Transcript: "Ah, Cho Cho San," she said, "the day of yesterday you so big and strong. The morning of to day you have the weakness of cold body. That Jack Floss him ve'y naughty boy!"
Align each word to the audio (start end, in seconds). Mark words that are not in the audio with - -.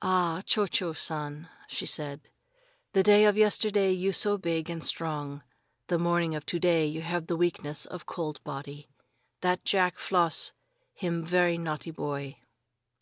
"Ah, 0.00 0.40
Cho 0.46 0.66
Cho 0.66 0.94
San," 0.94 1.50
she 1.68 1.84
said, 1.84 2.30
"the 2.94 3.02
day 3.02 3.26
of 3.26 3.36
yesterday 3.36 3.92
you 3.92 4.10
so 4.10 4.38
big 4.38 4.70
and 4.70 4.82
strong. 4.82 5.42
The 5.88 5.98
morning 5.98 6.34
of 6.34 6.46
to 6.46 6.58
day 6.58 6.86
you 6.86 7.02
have 7.02 7.26
the 7.26 7.36
weakness 7.36 7.84
of 7.84 8.06
cold 8.06 8.42
body. 8.42 8.88
That 9.42 9.66
Jack 9.66 9.98
Floss 9.98 10.54
him 10.94 11.26
ve'y 11.26 11.58
naughty 11.58 11.90
boy!" 11.90 12.38